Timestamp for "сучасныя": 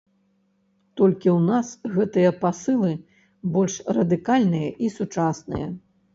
4.97-5.71